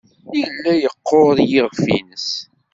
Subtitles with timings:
[0.37, 2.29] Yella yeqqur yiɣef-nnes.